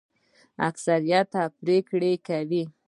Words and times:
اکثریت 0.69 1.31
پریکړه 1.59 2.13
کوي 2.27 2.63